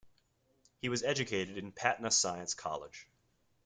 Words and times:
He 0.79 0.89
was 0.89 1.03
educated 1.03 1.59
in 1.59 1.71
Patna 1.71 2.09
Science 2.09 2.55
College. 2.55 3.07